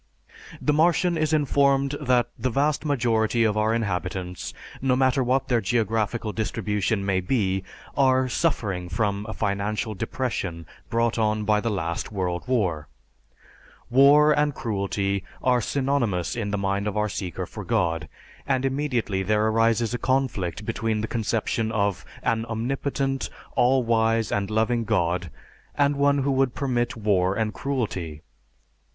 [0.59, 5.61] The Martian is informed that the vast majority of our inhabitants, no matter what their
[5.61, 7.63] geographical distribution may be,
[7.95, 12.87] are suffering from a "financial depression" brought on by the last World War.
[13.91, 18.09] War and cruelty are synonymous in the mind of our seeker for God;
[18.47, 24.49] and immediately, there arises a conflict between the conception of an omnipotent, all wise and
[24.49, 25.29] loving God
[25.75, 28.23] and one who would permit war and cruelty.